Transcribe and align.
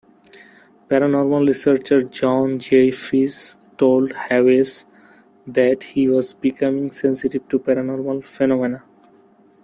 Paranormal 0.87 1.45
researcher 1.45 2.01
John 2.01 2.57
Zaffis 2.57 3.55
told 3.77 4.13
Hawes 4.13 4.87
that 5.45 5.83
he 5.93 6.07
was 6.07 6.33
becoming 6.33 6.89
sensitive 6.89 7.47
to 7.49 7.59
paranormal 7.59 8.25
phenomena. 8.25 8.83